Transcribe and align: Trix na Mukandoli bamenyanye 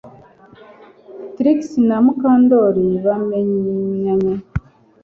Trix 1.35 1.59
na 1.87 1.97
Mukandoli 2.05 2.85
bamenyanye 3.05 4.33